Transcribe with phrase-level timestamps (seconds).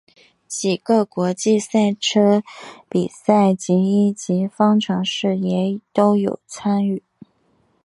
[0.47, 2.41] 几个国际赛车
[2.89, 3.75] 比赛及
[4.07, 7.03] 一级方程式也都有参与。